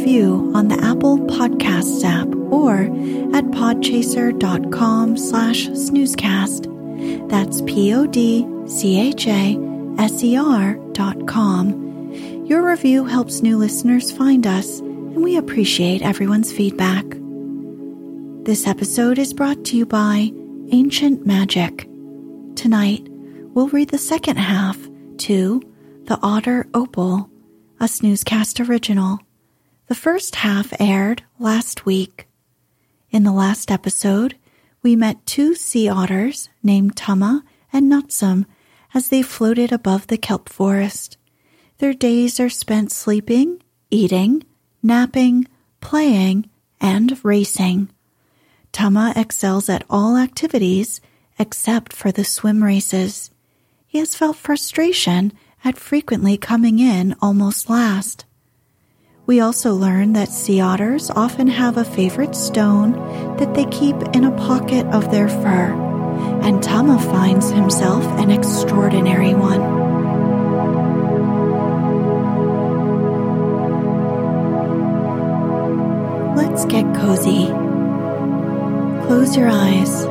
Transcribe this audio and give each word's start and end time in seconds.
Review 0.00 0.50
on 0.54 0.68
the 0.68 0.82
Apple 0.82 1.18
Podcasts 1.18 2.02
app 2.04 2.26
or 2.50 2.84
at 3.36 3.44
podchaser.com 3.52 5.18
slash 5.18 5.66
snoozecast. 5.68 7.28
That's 7.28 7.60
P-O-D-C-H-A-S-E-R 7.62 8.34
dot 10.92 11.26
com. 11.26 12.14
Your 12.46 12.66
review 12.66 13.04
helps 13.04 13.42
new 13.42 13.58
listeners 13.58 14.10
find 14.10 14.46
us, 14.46 14.80
and 14.80 15.22
we 15.22 15.36
appreciate 15.36 16.00
everyone's 16.00 16.50
feedback. 16.50 17.04
This 18.46 18.66
episode 18.66 19.18
is 19.18 19.34
brought 19.34 19.66
to 19.66 19.76
you 19.76 19.84
by 19.84 20.32
Ancient 20.72 21.26
Magic. 21.26 21.86
Tonight, 22.56 23.06
we'll 23.52 23.68
read 23.68 23.90
the 23.90 23.98
second 23.98 24.38
half 24.38 24.78
to 25.18 25.60
The 26.04 26.18
Otter 26.22 26.66
Opal, 26.72 27.28
a 27.78 27.84
snoozecast 27.84 28.66
original. 28.66 29.20
The 29.90 29.96
first 29.96 30.36
half 30.36 30.72
aired 30.80 31.24
last 31.40 31.84
week. 31.84 32.28
In 33.10 33.24
the 33.24 33.32
last 33.32 33.72
episode, 33.72 34.36
we 34.84 34.94
met 34.94 35.26
two 35.26 35.56
sea 35.56 35.88
otters 35.88 36.48
named 36.62 36.96
Tama 36.96 37.42
and 37.72 37.90
Nutsum 37.90 38.46
as 38.94 39.08
they 39.08 39.20
floated 39.20 39.72
above 39.72 40.06
the 40.06 40.16
kelp 40.16 40.48
forest. 40.48 41.16
Their 41.78 41.92
days 41.92 42.38
are 42.38 42.48
spent 42.48 42.92
sleeping, 42.92 43.64
eating, 43.90 44.44
napping, 44.80 45.48
playing, 45.80 46.48
and 46.80 47.18
racing. 47.24 47.90
Tama 48.70 49.12
excels 49.16 49.68
at 49.68 49.84
all 49.90 50.16
activities 50.16 51.00
except 51.36 51.92
for 51.92 52.12
the 52.12 52.24
swim 52.24 52.62
races. 52.62 53.32
He 53.88 53.98
has 53.98 54.14
felt 54.14 54.36
frustration 54.36 55.32
at 55.64 55.76
frequently 55.76 56.36
coming 56.36 56.78
in 56.78 57.16
almost 57.20 57.68
last. 57.68 58.24
We 59.30 59.38
also 59.38 59.74
learn 59.74 60.14
that 60.14 60.28
sea 60.28 60.60
otters 60.60 61.08
often 61.08 61.46
have 61.46 61.76
a 61.76 61.84
favorite 61.84 62.34
stone 62.34 62.94
that 63.36 63.54
they 63.54 63.64
keep 63.66 63.94
in 64.12 64.24
a 64.24 64.32
pocket 64.32 64.84
of 64.86 65.12
their 65.12 65.28
fur, 65.28 65.72
and 66.42 66.60
Tama 66.60 66.98
finds 66.98 67.48
himself 67.48 68.02
an 68.18 68.32
extraordinary 68.32 69.34
one. 69.34 69.60
Let's 76.34 76.64
get 76.64 76.92
cozy. 76.96 77.46
Close 79.06 79.36
your 79.36 79.48
eyes. 79.48 80.06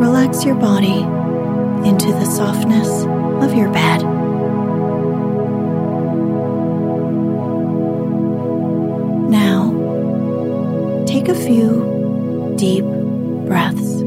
Relax 0.00 0.46
your 0.46 0.54
body 0.54 1.02
into 1.86 2.06
the 2.06 2.24
softness 2.24 3.19
of 3.42 3.54
your 3.54 3.70
bed. 3.70 4.02
Now, 9.30 11.04
take 11.06 11.28
a 11.28 11.34
few 11.34 12.54
deep 12.56 12.84
breaths. 13.46 14.00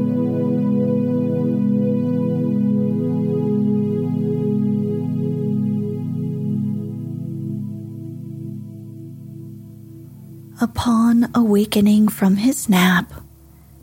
Upon 10.60 11.28
awakening 11.34 12.08
from 12.08 12.36
his 12.36 12.68
nap, 12.68 13.12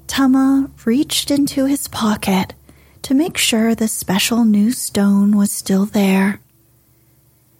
Tama 0.07 0.72
reached 0.85 1.29
into 1.29 1.66
his 1.66 1.88
pocket 1.88 2.53
to 3.11 3.17
make 3.17 3.38
sure 3.38 3.75
the 3.75 3.89
special 3.89 4.45
new 4.45 4.72
stone 4.72 5.35
was 5.35 5.51
still 5.51 5.85
there. 5.85 6.39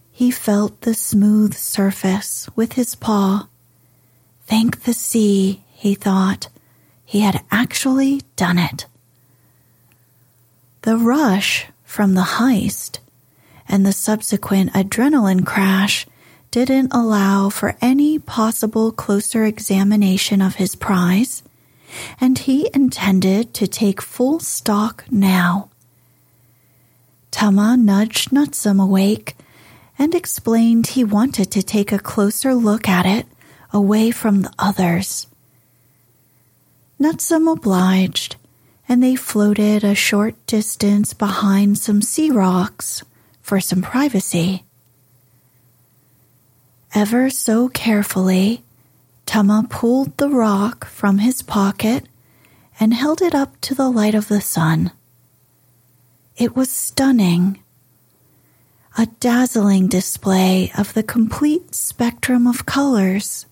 He 0.10 0.32
felt 0.32 0.80
the 0.80 0.94
smooth 0.94 1.56
surface 1.56 2.48
with 2.56 2.72
his 2.72 2.96
paw. 2.96 3.50
Thank 4.46 4.84
the 4.84 4.94
sea, 4.94 5.62
he 5.74 5.94
thought. 5.94 6.48
He 7.04 7.20
had 7.20 7.44
actually 7.52 8.22
done 8.38 8.58
it. 8.58 8.86
The 10.84 10.96
rush 10.96 11.66
from 11.84 12.14
the 12.14 12.40
heist 12.40 13.00
and 13.68 13.86
the 13.86 13.92
subsequent 13.92 14.72
adrenaline 14.72 15.46
crash 15.46 16.08
didn't 16.52 16.94
allow 16.94 17.50
for 17.50 17.76
any 17.82 18.20
possible 18.20 18.94
closer 18.94 19.44
examination 19.44 20.42
of 20.42 20.56
his 20.56 20.78
prize, 20.78 21.44
and 22.20 22.38
he 22.38 22.70
intended 22.74 23.54
to 23.56 23.68
take 23.68 24.02
full 24.02 24.40
stock 24.40 25.06
now. 25.10 25.70
Tama 27.32 27.78
nudged 27.78 28.32
Nutsum 28.32 28.82
awake 28.82 29.36
and 29.98 30.14
explained 30.14 30.88
he 30.88 31.04
wanted 31.04 31.52
to 31.52 31.64
take 31.64 31.92
a 31.92 32.00
closer 32.00 32.54
look 32.54 32.90
at 32.90 33.06
it 33.06 33.26
away 33.72 34.12
from 34.12 34.42
the 34.42 34.52
others. 34.60 35.28
Nutsum 37.00 37.52
obliged, 37.52 38.36
and 38.88 39.02
they 39.02 39.16
floated 39.16 39.84
a 39.84 39.96
short 39.96 40.36
distance 40.46 41.14
behind 41.14 41.78
some 41.78 42.02
sea 42.02 42.30
rocks 42.30 43.04
for 43.42 43.60
some 43.60 43.82
privacy. 43.82 44.64
Ever 46.94 47.30
so 47.30 47.70
carefully, 47.70 48.64
Tama 49.32 49.66
pulled 49.70 50.18
the 50.18 50.28
rock 50.28 50.84
from 50.84 51.20
his 51.20 51.42
pocket 51.42 52.06
and 52.82 52.94
held 52.94 53.22
it 53.22 53.34
up 53.34 53.62
to 53.62 53.74
the 53.74 53.90
light 53.90 54.14
of 54.14 54.28
the 54.28 54.42
sun. 54.42 54.92
It 56.36 56.54
was 56.54 56.70
stunning. 56.70 57.64
a 58.98 59.06
dazzling 59.22 59.88
display 59.88 60.70
of 60.78 60.94
the 60.94 61.02
complete 61.02 61.74
spectrum 61.74 62.46
of 62.46 62.66
colors. 62.66 63.46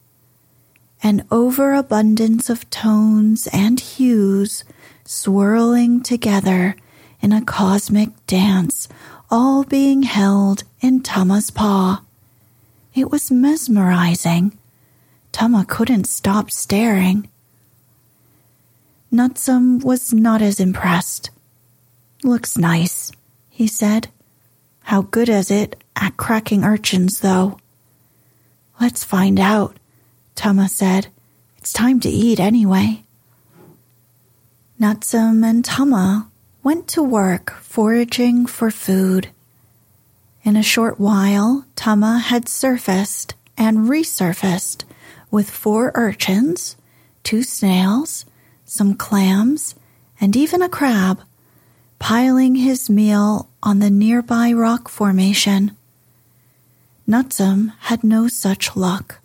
An 1.02 1.26
overabundance 1.32 2.50
of 2.50 2.70
tones 2.70 3.48
and 3.54 3.80
hues 3.80 4.66
swirling 5.06 6.04
together 6.04 6.76
in 7.22 7.32
a 7.32 7.46
cosmic 7.46 8.10
dance, 8.28 8.90
all 9.32 9.64
being 9.64 10.04
held 10.04 10.66
in 10.82 11.02
Tama's 11.02 11.50
paw. 11.50 12.02
It 12.94 13.10
was 13.10 13.32
mesmerizing. 13.32 14.58
Tama 15.40 15.64
couldn't 15.66 16.04
stop 16.04 16.52
staring. 16.52 17.30
Nutsum 19.10 19.82
was 19.82 20.14
not 20.14 20.42
as 20.42 20.60
impressed. 20.60 21.30
Looks 22.26 22.58
nice, 22.58 23.14
he 23.50 23.66
said. 23.66 24.10
How 24.82 25.04
good 25.04 25.30
is 25.30 25.50
it 25.50 25.82
at 25.96 26.18
cracking 26.18 26.66
urchins, 26.66 27.22
though? 27.22 27.58
Let's 28.82 29.06
find 29.06 29.40
out, 29.40 29.78
Tama 30.36 30.68
said. 30.68 31.08
It's 31.58 31.72
time 31.72 32.02
to 32.02 32.10
eat 32.10 32.42
anyway. 32.42 33.04
Nutsum 34.78 35.50
and 35.50 35.64
Tama 35.64 36.30
went 36.64 36.90
to 36.90 37.02
work 37.02 37.52
foraging 37.62 38.46
for 38.46 38.72
food. 38.72 39.30
In 40.44 40.58
a 40.58 40.62
short 40.62 41.00
while, 41.00 41.64
Tama 41.78 42.20
had 42.20 42.50
surfaced 42.50 43.36
and 43.58 43.88
resurfaced 43.88 44.84
with 45.32 45.50
four 45.50 45.92
urchins, 45.96 46.76
two 47.24 47.44
snails, 47.44 48.26
some 48.66 48.94
clams, 48.94 49.76
and 50.20 50.36
even 50.36 50.62
a 50.62 50.70
crab, 50.70 51.22
piling 52.00 52.56
his 52.56 52.90
meal 52.90 53.50
on 53.62 53.80
the 53.80 53.90
nearby 53.90 54.52
rock 54.52 54.90
formation. 54.90 55.76
Nutsum 57.08 57.74
had 57.80 58.04
no 58.04 58.28
such 58.28 58.76
luck. 58.76 59.20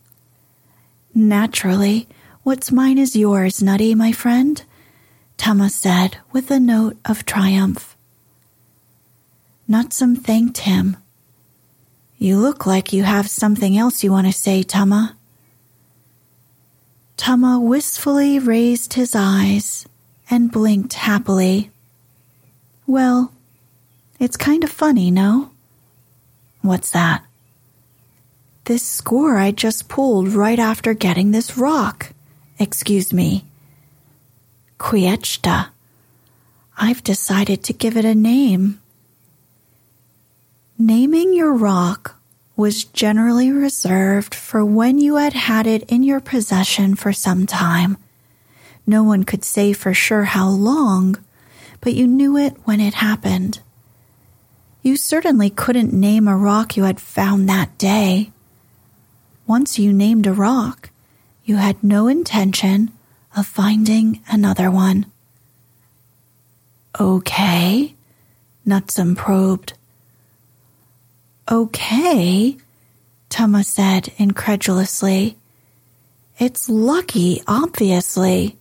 Naturally, 1.15 2.09
what's 2.43 2.73
mine 2.73 2.99
is 2.99 3.15
yours, 3.15 3.63
Nutty, 3.63 3.95
my 3.95 4.11
friend, 4.13 4.63
Tama 5.37 5.69
said 5.69 6.17
with 6.33 6.51
a 6.51 6.59
note 6.59 6.97
of 7.05 7.27
triumph. 7.27 7.97
Nutsum 9.69 10.19
thanked 10.19 10.59
him. 10.59 10.97
You 12.19 12.39
look 12.39 12.67
like 12.67 12.93
you 12.93 13.03
have 13.03 13.29
something 13.29 13.77
else 13.77 14.03
you 14.03 14.11
want 14.11 14.27
to 14.27 14.33
say, 14.33 14.63
Tama. 14.63 15.17
Tama 17.17 17.61
wistfully 17.61 18.39
raised 18.39 18.95
his 18.95 19.15
eyes 19.15 19.87
and 20.29 20.51
blinked 20.51 20.95
happily. 20.95 21.71
Well, 22.87 23.33
it's 24.19 24.37
kind 24.37 24.65
of 24.65 24.71
funny, 24.71 25.11
no? 25.11 25.51
What's 26.61 26.91
that? 26.91 27.25
This 28.65 28.83
score 28.83 29.37
I 29.37 29.51
just 29.51 29.89
pulled 29.89 30.29
right 30.29 30.59
after 30.59 30.95
getting 30.95 31.31
this 31.31 31.59
rock. 31.59 32.13
Excuse 32.59 33.13
me. 33.13 33.45
Quiechta. 34.79 35.69
I've 36.77 37.05
decided 37.05 37.63
to 37.65 37.73
give 37.73 37.97
it 37.97 38.05
a 38.05 38.15
name. 38.15 38.81
Naming 40.79 41.35
your 41.35 41.53
rock 41.53 42.17
was 42.57 42.85
generally 42.85 43.51
reserved 43.51 44.35
for 44.35 44.65
when 44.65 44.99
you 44.99 45.17
had 45.17 45.33
had 45.33 45.67
it 45.67 45.83
in 45.91 46.03
your 46.03 46.21
possession 46.21 46.95
for 46.95 47.13
some 47.13 47.47
time. 47.47 47.97
No 48.87 49.03
one 49.03 49.25
could 49.25 49.45
say 49.45 49.73
for 49.73 49.93
sure 49.93 50.25
how 50.25 50.49
long, 50.49 51.17
but 51.81 51.95
you 51.95 52.07
knew 52.07 52.37
it 52.37 52.55
when 52.65 52.81
it 52.81 52.95
happened. 52.95 53.61
You 54.83 54.97
certainly 54.97 55.51
couldn't 55.51 55.93
name 55.93 56.29
a 56.29 56.37
rock 56.37 56.77
you 56.77 56.85
had 56.85 57.01
found 57.01 57.49
that 57.49 57.77
day. 57.79 58.31
Once 59.47 59.79
you 59.79 59.93
named 59.93 60.27
a 60.27 60.33
rock, 60.33 60.91
you 61.45 61.57
had 61.57 61.83
no 61.83 62.07
intention 62.07 62.93
of 63.37 63.47
finding 63.47 64.23
another 64.29 64.71
one. 64.71 65.07
Okay, 67.01 67.95
Nutsum 68.67 69.17
probed. 69.17 69.73
Okay, 71.51 72.57
Tama 73.29 73.65
said 73.65 74.11
incredulously. 74.17 75.37
It's 76.39 76.71
lucky, 76.71 77.43
obviously. 77.47 78.57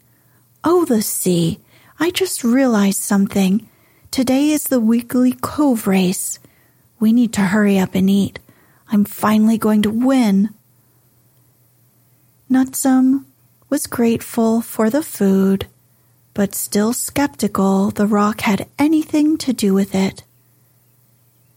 Oh, 0.65 0.83
the 0.83 1.01
sea. 1.01 1.59
I 1.97 2.11
just 2.11 2.43
realized 2.43 2.99
something. 2.99 3.69
Today 4.11 4.49
is 4.49 4.65
the 4.65 4.81
weekly 4.81 5.31
cove 5.31 5.87
race. 5.87 6.39
We 6.99 7.13
need 7.13 7.31
to 7.33 7.41
hurry 7.41 7.79
up 7.79 7.95
and 7.95 8.09
eat. 8.09 8.39
I'm 8.89 9.05
finally 9.05 9.57
going 9.57 9.81
to 9.83 9.89
win. 9.89 10.49
Nutsum 12.51 13.23
was 13.69 13.87
grateful 13.87 14.59
for 14.59 14.89
the 14.89 15.03
food, 15.03 15.67
but 16.33 16.53
still 16.53 16.91
skeptical 16.91 17.91
the 17.91 18.07
rock 18.07 18.41
had 18.41 18.67
anything 18.77 19.37
to 19.37 19.53
do 19.53 19.73
with 19.73 19.95
it. 19.95 20.23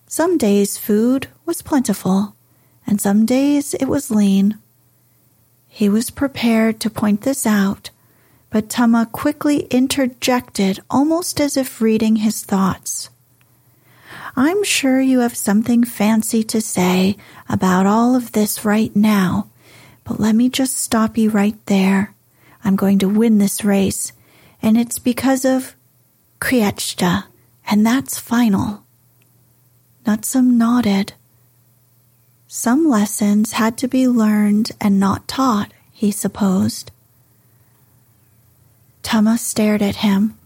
Some 0.08 0.38
days 0.38 0.78
food 0.78 1.26
was 1.44 1.62
plentiful, 1.62 2.36
and 2.86 3.00
some 3.00 3.26
days 3.26 3.74
it 3.74 3.86
was 3.86 4.10
lean. 4.10 4.56
He 5.66 5.88
was 5.88 6.10
prepared 6.10 6.78
to 6.80 6.90
point 6.90 7.22
this 7.22 7.44
out, 7.44 7.90
but 8.48 8.70
Tama 8.70 9.06
quickly 9.10 9.66
interjected 9.70 10.78
almost 10.88 11.40
as 11.40 11.56
if 11.56 11.80
reading 11.80 12.16
his 12.16 12.44
thoughts. 12.44 13.10
I'm 14.36 14.62
sure 14.62 15.00
you 15.00 15.20
have 15.20 15.36
something 15.36 15.82
fancy 15.82 16.44
to 16.44 16.60
say 16.60 17.16
about 17.48 17.84
all 17.84 18.14
of 18.14 18.30
this 18.30 18.64
right 18.64 18.94
now, 18.94 19.48
but 20.04 20.20
let 20.20 20.36
me 20.36 20.48
just 20.48 20.78
stop 20.78 21.18
you 21.18 21.30
right 21.30 21.58
there. 21.66 22.14
I'm 22.62 22.76
going 22.76 23.00
to 23.00 23.08
win 23.08 23.38
this 23.38 23.64
race, 23.64 24.12
and 24.62 24.78
it's 24.78 25.00
because 25.00 25.44
of 25.44 25.74
Kriechta, 26.40 27.24
and 27.66 27.84
that's 27.84 28.20
final. 28.20 28.85
Nutsum 30.06 30.52
nodded. 30.52 31.14
Some 32.46 32.88
lessons 32.88 33.52
had 33.52 33.76
to 33.78 33.88
be 33.88 34.06
learned 34.06 34.70
and 34.80 35.00
not 35.00 35.26
taught, 35.26 35.72
he 35.92 36.12
supposed. 36.12 36.92
Tama 39.02 39.36
stared 39.36 39.82
at 39.82 39.96
him. 39.96 40.38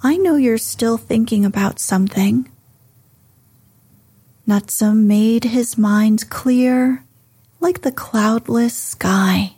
I 0.00 0.16
know 0.16 0.36
you're 0.36 0.58
still 0.58 0.96
thinking 0.96 1.44
about 1.44 1.80
something. 1.80 2.48
Nutsum 4.46 5.06
made 5.06 5.44
his 5.44 5.76
mind 5.76 6.30
clear 6.30 7.02
like 7.58 7.82
the 7.82 7.92
cloudless 7.92 8.76
sky. 8.76 9.54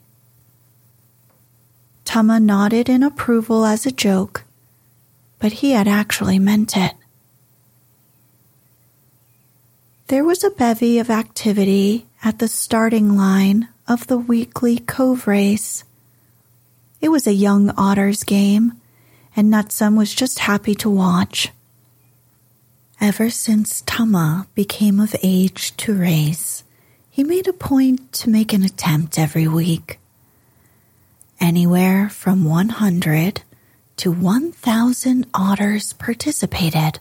Tama 2.07 2.41
nodded 2.41 2.89
in 2.89 3.03
approval 3.03 3.67
as 3.67 3.85
a 3.85 3.93
joke, 3.93 4.45
but 5.39 5.53
he 5.53 5.73
had 5.73 5.87
actually 5.87 6.39
meant 6.39 6.75
it. 6.75 6.95
There 10.13 10.25
was 10.25 10.45
a 10.45 10.51
bevy 10.51 10.99
of 10.99 11.09
activity 11.09 12.05
at 12.23 12.39
the 12.39 12.47
starting 12.47 13.17
line 13.17 13.69
of 13.89 14.09
the 14.09 14.19
weekly 14.19 14.79
cove 14.79 15.27
race. 15.27 15.85
It 17.01 17.09
was 17.09 17.27
a 17.27 17.33
young 17.33 17.71
otters 17.79 18.23
game, 18.23 18.75
and 19.35 19.51
Nutsum 19.51 19.97
was 19.97 20.15
just 20.15 20.41
happy 20.41 20.75
to 20.75 20.91
watch. 20.91 21.49
Ever 23.01 23.31
since 23.31 23.83
Tama 23.87 24.49
became 24.55 25.01
of 25.01 25.17
age 25.23 25.75
to 25.79 25.95
race, 25.95 26.63
he 27.09 27.25
made 27.25 27.49
a 27.49 27.55
point 27.55 28.13
to 28.13 28.29
make 28.29 28.53
an 28.53 28.65
attempt 28.65 29.19
every 29.19 29.49
week. 29.49 29.99
Anywhere 31.41 32.11
from 32.11 32.45
100 32.45 33.41
to 33.97 34.13
1,000 34.13 35.27
otters 35.33 35.95
participated. 35.95 36.99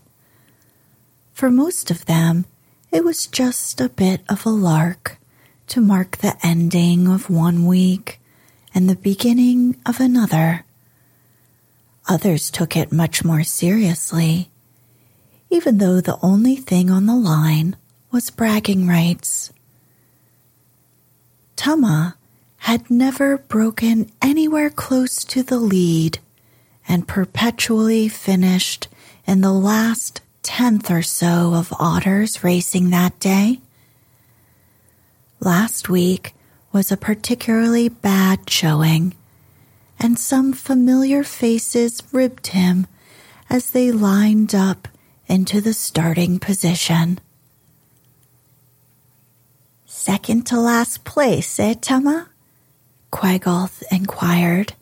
For 1.34 1.52
most 1.52 1.92
of 1.92 2.06
them, 2.06 2.46
it 2.92 3.04
was 3.06 3.28
just 3.28 3.80
a 3.80 3.90
bit 3.90 4.22
of 4.28 4.46
a 4.46 4.50
lark 4.50 5.18
to 5.68 5.80
mark 5.80 6.18
the 6.18 6.36
ending 6.44 7.08
of 7.08 7.30
one 7.30 7.66
week 7.66 8.20
and 8.74 8.90
the 8.90 8.96
beginning 8.96 9.80
of 9.86 10.00
another. 10.00 10.66
Others 12.10 12.52
took 12.52 12.76
it 12.76 12.92
much 12.92 13.24
more 13.24 13.44
seriously, 13.44 14.50
even 15.50 15.78
though 15.78 16.02
the 16.02 16.20
only 16.22 16.58
thing 16.58 16.90
on 16.90 17.06
the 17.06 17.16
line 17.16 17.78
was 18.12 18.30
bragging 18.30 18.88
rights. 18.88 19.54
Tama 21.56 22.18
had 22.58 22.90
never 22.92 23.38
broken 23.38 24.12
anywhere 24.22 24.70
close 24.70 25.24
to 25.24 25.44
the 25.44 25.60
lead 25.60 26.20
and 26.88 27.08
perpetually 27.08 28.10
finished 28.10 28.88
in 29.26 29.42
the 29.42 29.54
last 29.54 30.22
tenth 30.44 30.90
or 30.90 31.02
so 31.02 31.54
of 31.54 31.74
otters 31.80 32.44
racing 32.44 32.90
that 32.90 33.20
day. 33.20 33.60
Last 35.40 35.90
week 35.90 36.34
was 36.72 36.92
a 36.92 36.98
particularly 36.98 37.90
bad 37.90 38.50
showing, 38.50 39.16
and 40.00 40.18
some 40.18 40.54
familiar 40.54 41.24
faces 41.24 42.02
ribbed 42.12 42.48
him 42.48 42.88
as 43.50 43.72
they 43.72 43.92
lined 43.92 44.56
up 44.56 44.88
into 45.28 45.62
the 45.62 45.74
starting 45.74 46.40
position. 46.40 47.20
Second 49.86 50.48
to 50.48 50.60
last 50.60 51.04
place, 51.04 51.60
eh, 51.60 51.76
Tama? 51.80 52.30
Quaggoth 53.12 53.84
inquired. 53.92 54.74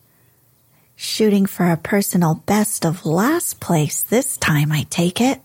Shooting 0.96 1.46
for 1.46 1.70
a 1.70 1.78
personal 1.78 2.36
best 2.46 2.86
of 2.86 3.06
last 3.06 3.60
place 3.60 4.02
this 4.02 4.38
time, 4.38 4.72
I 4.72 4.84
take 4.90 5.20
it. 5.20 5.42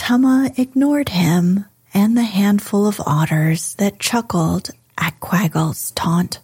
Tama 0.00 0.50
ignored 0.56 1.10
him 1.10 1.66
and 1.92 2.16
the 2.16 2.22
handful 2.22 2.86
of 2.86 3.02
otters 3.04 3.74
that 3.74 4.00
chuckled 4.00 4.70
at 4.96 5.20
Quaggoth's 5.20 5.90
taunt. 5.90 6.40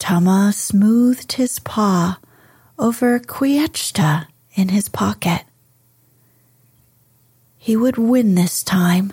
Tama 0.00 0.52
smoothed 0.52 1.34
his 1.34 1.60
paw 1.60 2.18
over 2.80 3.20
Quiechta 3.20 4.26
in 4.56 4.70
his 4.70 4.88
pocket. 4.88 5.44
He 7.56 7.76
would 7.76 7.96
win 7.96 8.34
this 8.34 8.64
time. 8.64 9.12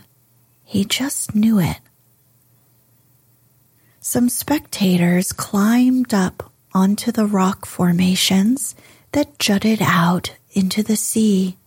He 0.64 0.86
just 0.86 1.36
knew 1.36 1.60
it. 1.60 1.78
Some 4.00 4.28
spectators 4.28 5.34
climbed 5.34 6.16
up 6.16 6.52
onto 6.74 7.12
the 7.12 7.28
rock 7.28 7.68
formations 7.68 8.76
that 9.12 9.38
jutted 9.38 9.84
out 9.84 10.36
into 10.52 10.82
the 10.82 10.98
sea. 10.98 11.58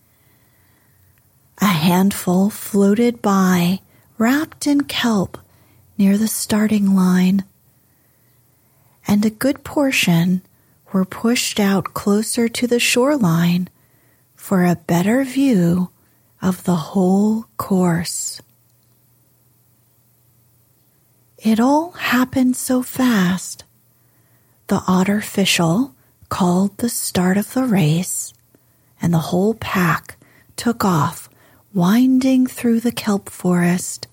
A 1.77 1.79
handful 1.79 2.49
floated 2.49 3.21
by, 3.21 3.81
wrapped 4.17 4.67
in 4.67 4.85
kelp 4.85 5.37
near 5.99 6.17
the 6.17 6.27
starting 6.27 6.95
line, 6.97 7.45
and 9.07 9.23
a 9.27 9.37
good 9.45 9.63
portion 9.63 10.41
were 10.91 11.05
pushed 11.05 11.61
out 11.61 11.93
closer 11.93 12.49
to 12.49 12.67
the 12.67 12.81
shoreline 12.81 13.69
for 14.35 14.65
a 14.65 14.81
better 14.87 15.23
view 15.23 15.91
of 16.41 16.65
the 16.65 16.77
whole 16.77 17.45
course. 17.59 18.41
It 21.37 21.61
all 21.61 21.91
happened 21.91 22.57
so 22.57 22.83
fast. 22.83 23.65
The 24.69 24.83
otter 24.89 25.19
official 25.19 25.95
called 26.31 26.79
the 26.79 26.89
start 26.89 27.37
of 27.37 27.53
the 27.53 27.65
race, 27.65 28.33
and 29.03 29.13
the 29.13 29.29
whole 29.29 29.53
pack 29.53 30.17
took 30.57 30.83
off, 30.83 31.26
winding 31.77 32.47
through 32.47 32.81
the 32.81 32.91
kelp 32.91 33.29
forest, 33.29 34.07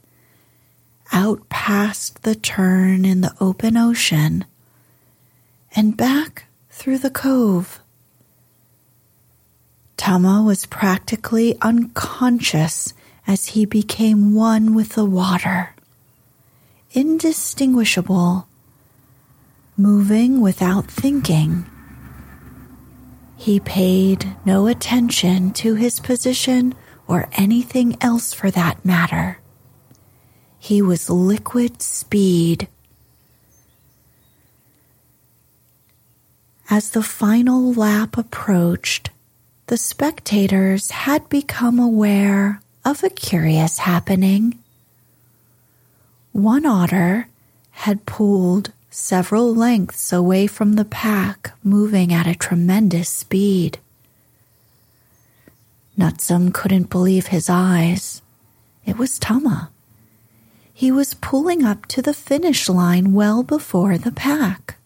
out 1.14 1.48
past 1.48 2.24
the 2.24 2.36
turn 2.36 3.06
in 3.06 3.22
the 3.22 3.34
open 3.40 3.78
ocean, 3.78 4.44
and 5.74 5.96
back 5.96 6.44
through 6.70 6.98
the 6.98 7.10
cove. 7.10 7.80
Tama 9.96 10.44
was 10.44 10.66
practically 10.66 11.56
unconscious 11.62 12.94
as 13.26 13.48
he 13.48 13.66
became 13.66 14.36
one 14.36 14.76
with 14.76 14.90
the 14.90 15.06
water, 15.06 15.74
indistinguishable, 16.92 18.46
moving 19.78 20.42
without 20.42 20.92
thinking. 20.92 21.66
He 23.38 23.62
paid 23.62 24.36
no 24.44 24.68
attention 24.68 25.54
to 25.54 25.76
his 25.76 26.02
position 26.02 26.76
or 27.08 27.30
anything 27.34 27.98
else 28.02 28.34
for 28.34 28.50
that 28.52 28.84
matter. 28.86 29.40
He 30.60 30.82
was 30.82 31.10
liquid 31.10 31.82
speed. 31.82 32.68
As 36.70 36.92
the 36.92 37.04
final 37.04 37.74
lap 37.74 38.18
approached, 38.18 39.10
the 39.68 39.78
spectators 39.78 40.92
had 40.92 41.28
become 41.30 41.80
aware 41.80 42.62
of 42.86 43.04
a 43.04 43.10
curious 43.10 43.80
happening. 43.80 44.60
One 46.32 46.66
otter 46.66 47.28
had 47.72 48.06
pulled 48.06 48.72
several 48.90 49.54
lengths 49.54 50.14
away 50.14 50.48
from 50.48 50.74
the 50.74 50.86
pack, 50.86 51.52
moving 51.64 52.14
at 52.14 52.28
a 52.28 52.36
tremendous 52.36 53.10
speed. 53.10 53.80
Nutsum 55.98 56.54
couldn't 56.54 56.90
believe 56.90 57.28
his 57.28 57.50
eyes. 57.50 58.22
It 58.86 58.98
was 58.98 59.20
Tama. 59.20 59.70
He 60.74 60.92
was 60.92 61.14
pulling 61.14 61.64
up 61.64 61.86
to 61.88 62.02
the 62.02 62.14
finish 62.14 62.68
line 62.68 63.14
well 63.14 63.44
before 63.44 63.98
the 63.98 64.12
pack. 64.12 64.78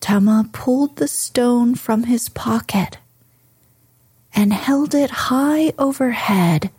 Tama 0.00 0.48
pulled 0.52 0.96
the 0.96 1.06
stone 1.06 1.76
from 1.76 2.04
his 2.04 2.28
pocket 2.28 2.98
and 4.34 4.52
held 4.52 4.94
it 4.94 5.10
high 5.10 5.72
overhead 5.78 6.70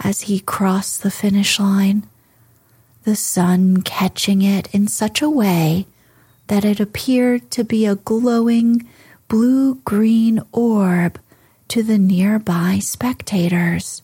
as 0.00 0.22
he 0.22 0.40
crossed 0.40 1.02
the 1.02 1.10
finish 1.10 1.60
line, 1.60 2.04
the 3.04 3.14
sun 3.14 3.82
catching 3.82 4.40
it 4.40 4.74
in 4.74 4.88
such 4.88 5.20
a 5.20 5.30
way 5.30 5.86
that 6.46 6.64
it 6.64 6.80
appeared 6.80 7.50
to 7.50 7.62
be 7.62 7.84
a 7.84 7.96
glowing 7.96 8.88
blue 9.32 9.76
green 9.76 10.42
orb 10.52 11.18
to 11.66 11.82
the 11.82 11.96
nearby 11.96 12.78
spectators, 12.78 14.02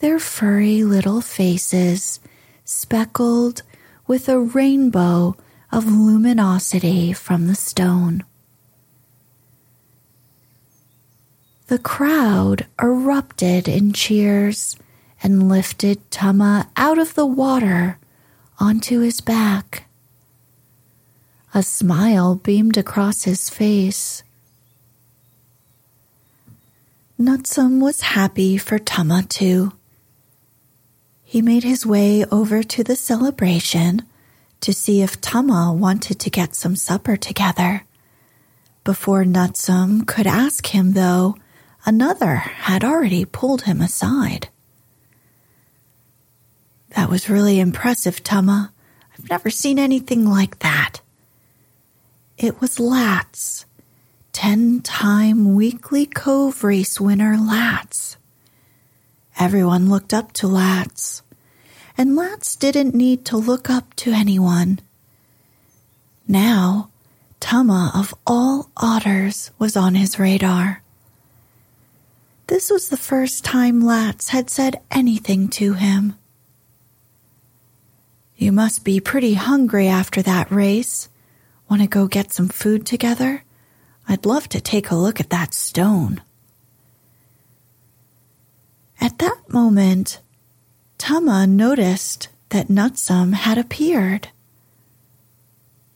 their 0.00 0.18
furry 0.18 0.84
little 0.84 1.22
faces 1.22 2.20
speckled 2.62 3.62
with 4.06 4.28
a 4.28 4.38
rainbow 4.38 5.34
of 5.72 5.86
luminosity 5.86 7.14
from 7.14 7.46
the 7.46 7.54
stone. 7.54 8.22
The 11.68 11.78
crowd 11.78 12.66
erupted 12.78 13.68
in 13.68 13.94
cheers 13.94 14.76
and 15.22 15.48
lifted 15.48 16.10
Tama 16.10 16.68
out 16.76 16.98
of 16.98 17.14
the 17.14 17.24
water 17.24 17.98
onto 18.58 19.00
his 19.00 19.22
back. 19.22 19.86
A 21.52 21.62
smile 21.62 22.36
beamed 22.36 22.76
across 22.76 23.24
his 23.24 23.50
face. 23.50 24.22
Nutsum 27.18 27.80
was 27.80 28.00
happy 28.00 28.56
for 28.56 28.78
Tama 28.78 29.24
too. 29.28 29.72
He 31.24 31.42
made 31.42 31.64
his 31.64 31.84
way 31.84 32.24
over 32.26 32.62
to 32.62 32.84
the 32.84 32.96
celebration 32.96 34.02
to 34.60 34.72
see 34.72 35.02
if 35.02 35.20
Tama 35.20 35.72
wanted 35.72 36.18
to 36.20 36.30
get 36.30 36.54
some 36.54 36.76
supper 36.76 37.16
together. 37.16 37.84
Before 38.84 39.24
Nutsum 39.24 40.06
could 40.06 40.26
ask 40.26 40.68
him, 40.68 40.92
though, 40.92 41.36
another 41.84 42.36
had 42.36 42.84
already 42.84 43.24
pulled 43.24 43.62
him 43.62 43.80
aside. 43.80 44.48
That 46.96 47.10
was 47.10 47.28
really 47.28 47.60
impressive, 47.60 48.22
Tama. 48.22 48.72
I've 49.12 49.28
never 49.28 49.50
seen 49.50 49.78
anything 49.78 50.26
like 50.26 50.60
that. 50.60 50.99
It 52.42 52.58
was 52.58 52.78
Lats, 52.78 53.66
10 54.32 54.80
time 54.80 55.54
weekly 55.54 56.06
Cove 56.06 56.64
Race 56.64 56.98
winner 56.98 57.36
Lats. 57.36 58.16
Everyone 59.38 59.90
looked 59.90 60.14
up 60.14 60.32
to 60.32 60.46
Lats 60.46 61.20
and 61.98 62.16
Lats 62.16 62.58
didn't 62.58 62.94
need 62.94 63.26
to 63.26 63.36
look 63.36 63.68
up 63.68 63.94
to 63.96 64.12
anyone. 64.12 64.80
Now, 66.26 66.88
Tama 67.40 67.92
of 67.94 68.14
all 68.26 68.70
otters 68.74 69.50
was 69.58 69.76
on 69.76 69.94
his 69.94 70.18
radar. 70.18 70.82
This 72.46 72.70
was 72.70 72.88
the 72.88 72.96
first 72.96 73.44
time 73.44 73.82
Lats 73.82 74.28
had 74.28 74.48
said 74.48 74.80
anything 74.90 75.48
to 75.48 75.74
him. 75.74 76.14
You 78.38 78.50
must 78.50 78.82
be 78.82 78.98
pretty 78.98 79.34
hungry 79.34 79.88
after 79.88 80.22
that 80.22 80.50
race. 80.50 81.10
Want 81.70 81.82
to 81.82 81.88
go 81.88 82.08
get 82.08 82.32
some 82.32 82.48
food 82.48 82.84
together? 82.84 83.44
I'd 84.08 84.26
love 84.26 84.48
to 84.48 84.60
take 84.60 84.90
a 84.90 84.96
look 84.96 85.20
at 85.20 85.30
that 85.30 85.54
stone. 85.54 86.20
At 89.00 89.18
that 89.18 89.38
moment, 89.48 90.18
Tama 90.98 91.46
noticed 91.46 92.28
that 92.48 92.66
Nutsum 92.66 93.34
had 93.34 93.56
appeared. 93.56 94.30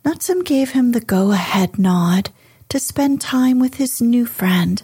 Nutsum 0.04 0.44
gave 0.44 0.70
him 0.70 0.92
the 0.92 1.00
go 1.00 1.32
ahead 1.32 1.76
nod 1.76 2.30
to 2.68 2.78
spend 2.78 3.20
time 3.20 3.58
with 3.58 3.74
his 3.74 4.00
new 4.00 4.26
friend, 4.26 4.80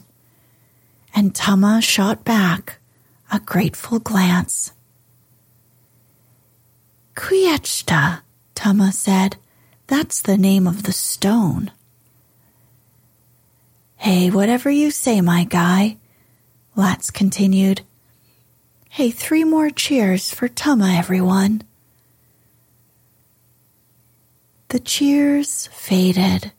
and 1.14 1.36
Tama 1.36 1.80
shot 1.80 2.24
back 2.24 2.78
a 3.30 3.38
grateful 3.38 4.00
glance. 4.00 4.72
Quiechta, 7.14 8.22
Tama 8.56 8.90
said. 8.90 9.36
That's 9.90 10.22
the 10.22 10.38
name 10.38 10.68
of 10.68 10.84
the 10.84 10.92
stone. 10.92 11.72
Hey, 13.96 14.30
whatever 14.30 14.70
you 14.70 14.92
say, 14.92 15.20
my 15.20 15.42
guy, 15.42 15.96
Lats 16.76 17.12
continued. 17.12 17.80
Hey, 18.88 19.10
three 19.10 19.42
more 19.42 19.68
cheers 19.68 20.32
for 20.32 20.46
Tama, 20.46 20.94
everyone. 20.94 21.62
The 24.68 24.78
cheers 24.78 25.66
faded. 25.72 26.52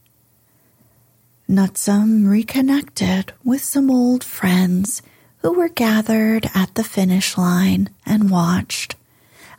Nutsum 1.50 2.28
reconnected 2.28 3.32
with 3.46 3.64
some 3.64 3.90
old 3.90 4.26
friends 4.26 5.02
who 5.38 5.54
were 5.54 5.70
gathered 5.70 6.50
at 6.54 6.76
the 6.76 6.84
finish 6.84 7.38
line 7.38 7.92
and 8.06 8.30
watched 8.30 8.98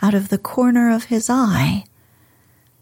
out 0.02 0.12
of 0.12 0.28
the 0.28 0.36
corner 0.36 0.90
of 0.90 1.04
his 1.04 1.30
eye 1.30 1.86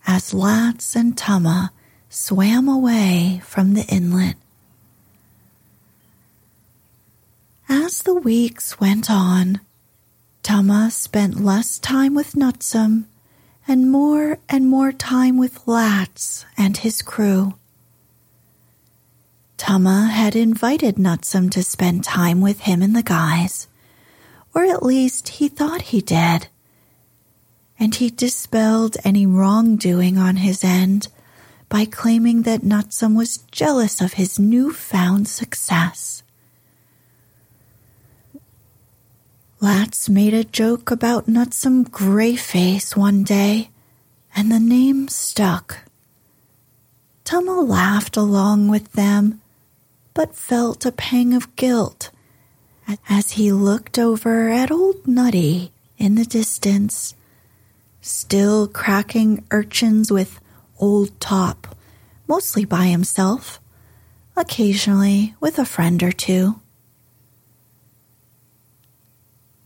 as 0.06 0.32
Lats 0.32 0.96
and 0.96 1.16
Tama 1.16 1.72
swam 2.08 2.68
away 2.68 3.40
from 3.44 3.74
the 3.74 3.84
inlet. 3.84 4.36
As 7.68 8.02
the 8.02 8.14
weeks 8.14 8.80
went 8.80 9.10
on, 9.10 9.60
Tama 10.42 10.90
spent 10.90 11.44
less 11.44 11.78
time 11.78 12.14
with 12.14 12.34
Nutsum 12.34 13.04
and 13.68 13.90
more 13.90 14.38
and 14.48 14.68
more 14.68 14.90
time 14.90 15.36
with 15.36 15.64
Lats 15.66 16.44
and 16.56 16.76
his 16.78 17.02
crew. 17.02 17.54
Tama 19.56 20.08
had 20.08 20.34
invited 20.34 20.96
Nutsum 20.96 21.50
to 21.52 21.62
spend 21.62 22.02
time 22.02 22.40
with 22.40 22.60
him 22.60 22.82
and 22.82 22.96
the 22.96 23.02
guys, 23.02 23.68
or 24.54 24.64
at 24.64 24.82
least 24.82 25.28
he 25.28 25.48
thought 25.48 25.82
he 25.82 26.00
did. 26.00 26.48
And 27.80 27.94
he 27.94 28.10
dispelled 28.10 28.98
any 29.02 29.26
wrongdoing 29.26 30.18
on 30.18 30.36
his 30.36 30.62
end 30.62 31.08
by 31.70 31.86
claiming 31.86 32.42
that 32.42 32.60
Nutsum 32.60 33.16
was 33.16 33.38
jealous 33.50 34.00
of 34.00 34.12
his 34.12 34.38
newfound 34.38 35.26
success. 35.26 36.22
Lats 39.62 40.08
made 40.08 40.34
a 40.34 40.44
joke 40.44 40.90
about 40.90 41.26
Nutsum 41.26 41.88
Greyface 41.88 42.96
one 42.96 43.24
day, 43.24 43.70
and 44.36 44.52
the 44.52 44.60
name 44.60 45.08
stuck. 45.08 45.78
Tama 47.24 47.60
laughed 47.60 48.16
along 48.16 48.68
with 48.68 48.92
them, 48.92 49.40
but 50.14 50.34
felt 50.34 50.84
a 50.84 50.92
pang 50.92 51.34
of 51.34 51.56
guilt 51.56 52.10
as 53.08 53.32
he 53.32 53.52
looked 53.52 53.98
over 53.98 54.48
at 54.48 54.70
old 54.70 55.06
Nutty 55.06 55.72
in 55.98 56.14
the 56.16 56.24
distance, 56.24 57.14
still 58.00 58.66
cracking 58.66 59.44
urchins 59.50 60.10
with 60.10 60.40
old 60.78 61.18
Top, 61.20 61.76
mostly 62.26 62.64
by 62.64 62.86
himself, 62.86 63.60
occasionally 64.36 65.34
with 65.40 65.58
a 65.58 65.64
friend 65.64 66.02
or 66.02 66.12
two. 66.12 66.60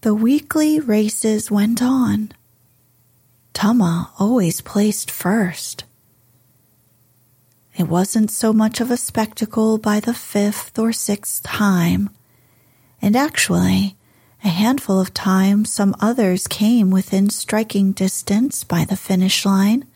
The 0.01 0.15
weekly 0.15 0.81
races 0.81 1.51
went 1.51 1.81
on. 1.83 2.33
Tama 3.55 4.11
always 4.19 4.61
placed 4.61 5.11
first. 5.11 5.85
It 7.77 7.89
wasn't 7.89 8.31
so 8.31 8.53
much 8.53 8.81
of 8.81 8.91
a 8.91 8.97
spectacle 8.97 9.79
by 9.79 10.01
the 10.01 10.15
fifth 10.15 10.79
or 10.79 10.93
sixth 10.93 11.43
time, 11.43 12.11
and 13.01 13.17
actually, 13.17 13.97
a 14.45 14.49
handful 14.49 15.01
of 15.01 15.15
times 15.15 15.73
some 15.73 15.97
others 16.01 16.47
came 16.47 16.91
within 16.91 17.31
striking 17.31 17.93
distance 17.93 18.63
by 18.63 18.85
the 18.85 18.97
finish 18.97 19.47
line, 19.47 19.87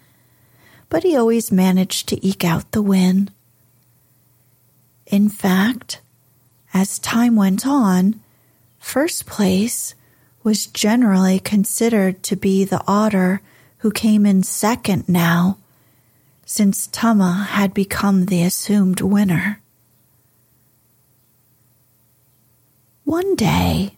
but 0.88 1.02
he 1.02 1.14
always 1.14 1.52
managed 1.52 2.09
to 2.09 2.26
eke 2.26 2.45
out 2.45 2.73
the 2.73 2.81
win. 2.81 3.28
In 5.07 5.28
fact, 5.28 6.00
as 6.73 6.99
time 6.99 7.37
went 7.37 7.67
on, 7.67 8.21
first 8.78 9.26
place 9.26 9.95
was 10.43 10.67
generally 10.67 11.38
considered 11.38 12.23
to 12.23 12.35
be 12.35 12.64
the 12.64 12.83
otter 12.87 13.43
who 13.78 13.90
came 13.90 14.25
in 14.25 14.43
second 14.43 15.07
now, 15.07 15.59
since 16.47 16.87
Tama 16.87 17.49
had 17.50 17.75
become 17.75 18.26
the 18.26 18.43
assumed 18.43 19.02
winner. 19.02 19.61
One 23.05 23.37
day, 23.37 23.98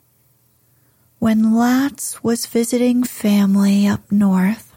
when 1.21 1.53
Lats 1.53 2.25
was 2.25 2.47
visiting 2.47 3.05
family 3.05 3.87
up 3.87 4.11
north, 4.11 4.75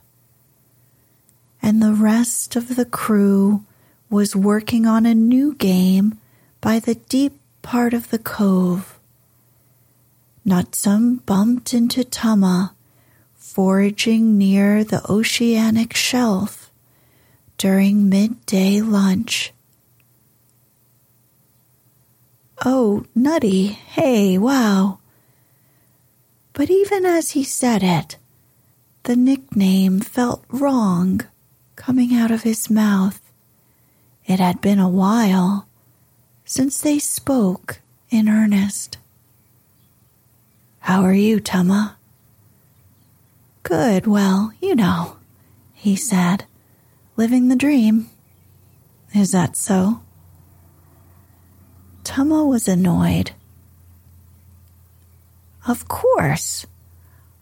and 1.61 1.81
the 1.81 1.93
rest 1.93 2.57
of 2.57 2.75
the 2.75 2.83
crew 2.83 3.63
was 4.09 4.35
working 4.35 4.85
on 4.85 5.05
a 5.05 5.15
new 5.15 5.55
game 5.55 6.19
by 6.59 6.79
the 6.79 6.95
deep 6.95 7.39
part 7.61 7.93
of 7.93 8.09
the 8.09 8.19
cove, 8.19 8.99
Nutsum 10.45 11.25
bumped 11.25 11.73
into 11.73 12.03
Tama, 12.03 12.75
foraging 13.35 14.37
near 14.37 14.83
the 14.83 15.01
oceanic 15.09 15.95
shelf 15.95 16.69
during 17.57 18.09
midday 18.09 18.81
lunch. 18.81 19.53
Oh, 22.65 23.05
Nutty, 23.15 23.67
hey, 23.67 24.37
wow. 24.37 24.99
But 26.53 26.69
even 26.69 27.05
as 27.05 27.31
he 27.31 27.43
said 27.43 27.81
it, 27.83 28.17
the 29.03 29.15
nickname 29.15 29.99
felt 29.99 30.45
wrong 30.49 31.21
coming 31.75 32.13
out 32.13 32.31
of 32.31 32.43
his 32.43 32.69
mouth. 32.69 33.19
It 34.25 34.39
had 34.39 34.61
been 34.61 34.79
a 34.79 34.87
while 34.87 35.67
since 36.45 36.79
they 36.79 36.99
spoke 36.99 37.81
in 38.09 38.29
earnest. 38.29 38.97
How 40.81 41.01
are 41.01 41.13
you, 41.13 41.39
Tama? 41.39 41.97
Good, 43.63 44.05
well, 44.05 44.53
you 44.61 44.75
know, 44.75 45.17
he 45.73 45.95
said, 45.95 46.45
living 47.15 47.47
the 47.47 47.55
dream. 47.55 48.09
Is 49.15 49.31
that 49.31 49.55
so? 49.55 50.01
Tama 52.03 52.45
was 52.45 52.67
annoyed. 52.67 53.31
Of 55.67 55.87
course. 55.87 56.65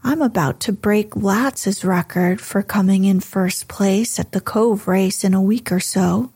I'm 0.03 0.21
about 0.21 0.60
to 0.62 0.73
break 0.73 1.15
Lats's 1.15 1.84
record 1.84 2.41
for 2.41 2.63
coming 2.63 3.05
in 3.05 3.19
first 3.19 3.67
place 3.67 4.19
at 4.19 4.31
the 4.31 4.41
Cove 4.41 4.88
race 4.88 5.23
in 5.23 5.34
a 5.34 5.41
week 5.41 5.71
or 5.71 5.79
so. 5.79 6.31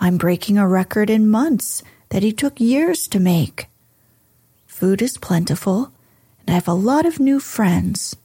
I'm 0.00 0.18
breaking 0.18 0.58
a 0.58 0.68
record 0.68 1.10
in 1.10 1.28
months 1.28 1.82
that 2.10 2.22
he 2.22 2.32
took 2.32 2.60
years 2.60 3.08
to 3.08 3.20
make. 3.20 3.66
Food 4.66 5.02
is 5.02 5.18
plentiful, 5.18 5.92
and 6.40 6.50
I 6.50 6.52
have 6.52 6.68
a 6.68 6.74
lot 6.74 7.06
of 7.06 7.20
new 7.20 7.40
friends. 7.40 8.16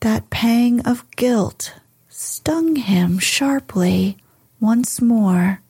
That 0.00 0.30
pang 0.30 0.80
of 0.80 1.08
guilt 1.16 1.74
stung 2.08 2.76
him 2.76 3.18
sharply 3.18 4.18
once 4.60 5.00
more. 5.00 5.62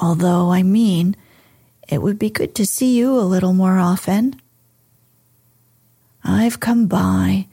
Although, 0.00 0.50
I 0.50 0.62
mean, 0.62 1.16
it 1.92 2.00
would 2.00 2.18
be 2.18 2.30
good 2.30 2.54
to 2.54 2.64
see 2.64 2.96
you 2.96 3.12
a 3.12 3.20
little 3.20 3.52
more 3.52 3.78
often. 3.78 4.40
I've 6.24 6.58
come 6.58 6.86
by. 6.86 7.48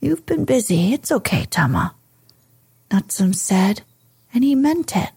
You've 0.00 0.26
been 0.26 0.44
busy. 0.44 0.92
It's 0.92 1.12
okay, 1.12 1.44
Tama. 1.44 1.94
Nutsum 2.90 3.32
said, 3.32 3.82
and 4.34 4.42
he 4.42 4.56
meant 4.56 4.96
it. 4.96 5.10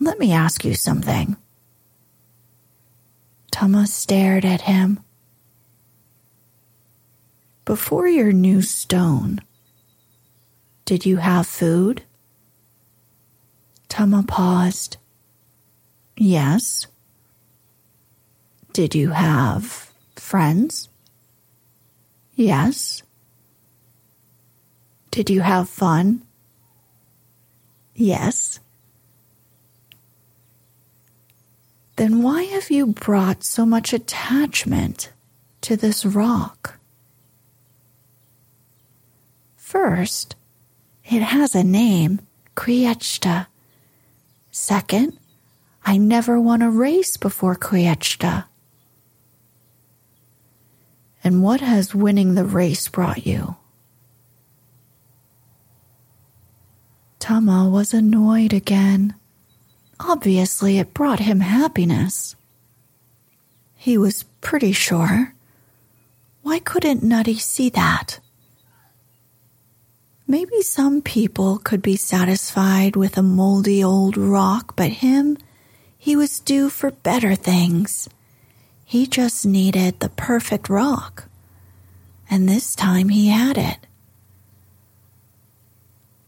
Let 0.00 0.18
me 0.18 0.32
ask 0.32 0.64
you 0.64 0.74
something. 0.74 1.36
Tama 3.50 3.86
stared 3.86 4.46
at 4.46 4.62
him. 4.62 5.00
Before 7.66 8.08
your 8.08 8.32
new 8.32 8.62
stone, 8.62 9.42
did 10.86 11.04
you 11.04 11.18
have 11.18 11.46
food? 11.46 12.02
Tama 13.90 14.24
paused. 14.26 14.96
Yes. 16.16 16.86
Did 18.74 18.94
you 18.94 19.10
have 19.10 19.90
friends? 20.16 20.90
Yes. 22.34 23.02
Did 25.10 25.30
you 25.30 25.40
have 25.40 25.70
fun? 25.70 26.20
Yes. 27.94 28.60
then 31.96 32.22
why 32.22 32.42
have 32.42 32.70
you 32.70 32.86
brought 32.86 33.44
so 33.44 33.64
much 33.64 33.92
attachment 33.92 35.12
to 35.60 35.76
this 35.76 36.04
rock? 36.04 36.78
First, 39.56 40.34
it 41.04 41.22
has 41.22 41.54
a 41.54 41.64
name, 41.64 42.20
Kriechta. 42.56 43.46
Second, 44.50 45.18
I 45.84 45.96
never 45.96 46.40
won 46.40 46.62
a 46.62 46.70
race 46.70 47.16
before 47.16 47.56
Kriechta. 47.56 48.44
And 51.24 51.42
what 51.42 51.62
has 51.62 51.94
winning 51.94 52.34
the 52.34 52.44
race 52.44 52.86
brought 52.88 53.26
you? 53.26 53.56
Tama 57.18 57.70
was 57.70 57.94
annoyed 57.94 58.52
again. 58.52 59.14
Obviously, 59.98 60.78
it 60.78 60.92
brought 60.92 61.20
him 61.20 61.40
happiness. 61.40 62.36
He 63.74 63.96
was 63.96 64.24
pretty 64.42 64.72
sure. 64.72 65.32
Why 66.42 66.58
couldn't 66.58 67.02
Nutty 67.02 67.38
see 67.38 67.70
that? 67.70 68.20
Maybe 70.26 70.60
some 70.60 71.00
people 71.00 71.56
could 71.58 71.80
be 71.80 71.96
satisfied 71.96 72.96
with 72.96 73.16
a 73.16 73.22
moldy 73.22 73.82
old 73.82 74.18
rock, 74.18 74.76
but 74.76 74.90
him, 74.90 75.38
He 75.96 76.16
was 76.16 76.40
due 76.40 76.68
for 76.68 76.90
better 76.90 77.34
things. 77.34 78.10
He 78.84 79.06
just 79.06 79.46
needed 79.46 80.00
the 80.00 80.10
perfect 80.10 80.68
rock. 80.68 81.28
And 82.30 82.48
this 82.48 82.74
time 82.74 83.08
he 83.08 83.28
had 83.28 83.58
it. 83.58 83.78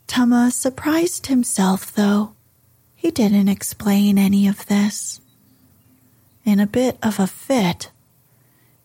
Tama 0.06 0.50
surprised 0.50 1.26
himself, 1.26 1.92
though. 1.94 2.32
He 2.94 3.10
didn't 3.10 3.48
explain 3.48 4.18
any 4.18 4.48
of 4.48 4.66
this. 4.66 5.20
In 6.44 6.60
a 6.60 6.66
bit 6.66 6.96
of 7.02 7.18
a 7.20 7.26
fit, 7.26 7.90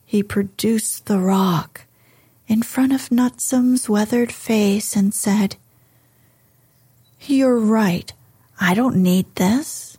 he 0.06 0.24
produced 0.24 1.06
the 1.06 1.20
rock 1.20 1.86
in 2.48 2.62
front 2.64 2.92
of 2.92 3.12
Nutsum's 3.12 3.88
weathered 3.88 4.32
face 4.32 4.96
and 4.96 5.14
said, 5.14 5.56
You're 7.22 7.58
right. 7.58 8.12
I 8.60 8.74
don't 8.74 8.98
need 8.98 9.34
this. 9.36 9.98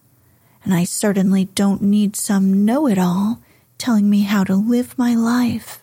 And 0.65 0.75
I 0.75 0.85
certainly 0.85 1.47
don't 1.47 1.83
need 1.83 2.15
some 2.15 2.65
know 2.65 2.87
it 2.87 2.99
all 2.99 3.41
telling 3.83 4.09
me 4.09 4.23
how 4.23 4.45
to 4.45 4.55
live 4.55 4.97
my 4.97 5.13
life. 5.13 5.83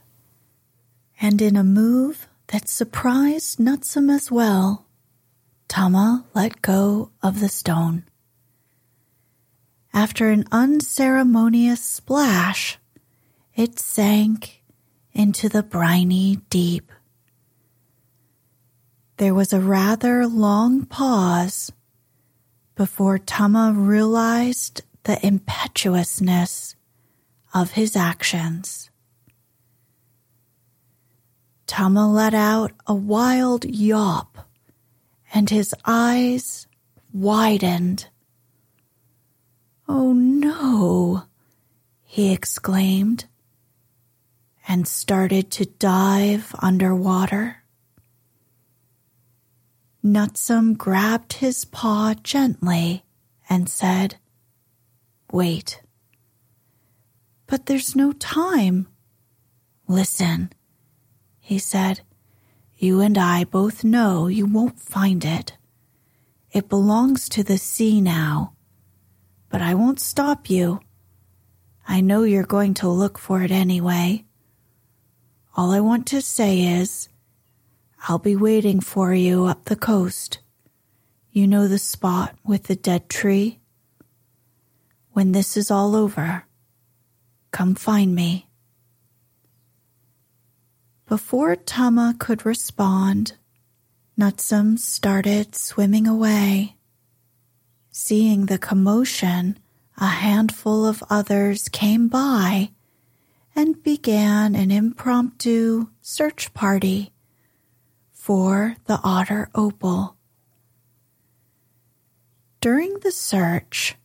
And 1.20 1.42
in 1.42 1.58
a 1.58 1.66
move 1.66 2.30
that 2.48 2.70
surprised 2.70 3.60
Nutsum 3.60 4.10
as 4.10 4.32
well, 4.32 4.86
Tama 5.68 6.24
let 6.34 6.62
go 6.62 7.12
of 7.22 7.42
the 7.42 7.50
stone. 7.50 8.06
After 9.94 10.30
an 10.30 10.46
unceremonious 10.50 11.84
splash, 11.84 12.80
it 13.54 13.80
sank 13.80 14.64
into 15.12 15.50
the 15.50 15.62
briny 15.62 16.38
deep. 16.50 16.94
There 19.18 19.34
was 19.34 19.52
a 19.52 19.60
rather 19.60 20.26
long 20.26 20.86
pause 20.86 21.74
before 22.76 23.20
Tama 23.20 23.74
realized 23.76 24.84
the 25.04 25.20
impetuousness 25.22 26.76
of 27.54 27.72
his 27.72 27.96
actions. 27.96 28.90
Tama 31.68 32.12
let 32.12 32.34
out 32.34 32.72
a 32.88 32.96
wild 32.96 33.66
yawp 33.66 34.38
and 35.34 35.50
his 35.50 35.74
eyes 35.86 36.68
widened. 37.14 38.08
Oh 39.88 40.14
no, 40.14 41.24
he 42.04 42.34
exclaimed 42.34 43.26
and 44.68 44.88
started 44.88 45.52
to 45.52 45.66
dive 45.66 46.54
underwater. 46.60 47.64
Nutsum 50.04 50.78
grabbed 50.78 51.34
his 51.34 51.66
paw 51.66 52.14
gently 52.24 53.04
and 53.50 53.68
said, 53.68 54.16
Wait. 55.32 55.82
But 57.50 57.66
there's 57.66 57.96
no 57.96 58.12
time. 58.14 58.88
Listen, 59.88 60.54
he 61.40 61.58
said. 61.58 62.02
You 62.78 63.02
and 63.02 63.18
I 63.18 63.44
both 63.44 63.84
know 63.84 64.28
you 64.28 64.46
won't 64.46 64.80
find 64.80 65.26
it. 65.26 65.58
It 66.52 66.70
belongs 66.70 67.28
to 67.30 67.44
the 67.44 67.58
sea 67.58 68.02
now. 68.02 68.54
But 69.50 69.64
I 69.64 69.74
won't 69.74 70.00
stop 70.00 70.48
you. 70.48 70.80
I 71.88 72.02
know 72.02 72.22
you're 72.22 72.44
going 72.44 72.76
to 72.76 72.88
look 72.88 73.18
for 73.18 73.42
it 73.42 73.52
anyway. 73.52 74.26
All 75.58 75.72
I 75.72 75.80
want 75.80 76.06
to 76.08 76.22
say 76.22 76.62
is, 76.62 77.10
I'll 78.08 78.20
be 78.20 78.36
waiting 78.36 78.80
for 78.80 79.12
you 79.14 79.46
up 79.46 79.66
the 79.66 79.76
coast. 79.76 80.40
You 81.32 81.48
know 81.48 81.68
the 81.68 81.80
spot 81.80 82.36
with 82.46 82.66
the 82.66 82.76
dead 82.76 83.10
tree? 83.10 83.60
When 85.14 85.32
this 85.32 85.58
is 85.58 85.72
all 85.72 85.96
over, 85.96 86.46
come 87.52 87.76
find 87.76 88.14
me. 88.14 88.48
Before 91.08 91.56
Tama 91.56 92.16
could 92.20 92.46
respond, 92.46 93.34
Nutsum 94.18 94.78
started 94.78 95.56
swimming 95.56 96.06
away. 96.06 96.76
Seeing 97.90 98.46
the 98.46 98.58
commotion, 98.58 99.58
a 99.98 100.08
handful 100.08 100.86
of 100.86 101.04
others 101.10 101.68
came 101.70 102.08
by 102.08 102.70
and 103.56 103.82
began 103.84 104.56
an 104.56 104.72
impromptu 104.72 105.88
search 106.02 106.54
party 106.54 107.12
for 108.12 108.76
the 108.86 109.00
otter 109.04 109.50
opal. 109.56 110.16
During 112.62 113.00
the 113.00 113.12
search, 113.12 113.96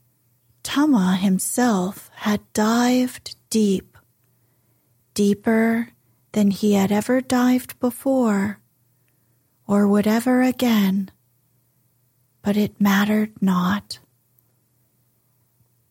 Tama 0.64 1.16
himself 1.16 2.10
had 2.14 2.40
dived 2.52 3.36
deep, 3.50 3.96
deeper 5.12 5.90
than 6.32 6.50
he 6.50 6.72
had 6.72 6.90
ever 6.90 7.20
dived 7.20 7.78
before 7.78 8.58
or 9.68 9.86
would 9.86 10.06
ever 10.06 10.42
again, 10.42 11.10
but 12.42 12.56
it 12.56 12.80
mattered 12.80 13.30
not. 13.40 14.00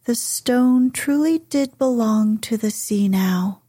The 0.03 0.15
stone 0.15 0.91
truly 0.91 1.39
did 1.39 1.77
belong 1.77 2.39
to 2.39 2.57
the 2.57 2.71
sea 2.71 3.07
now. 3.07 3.61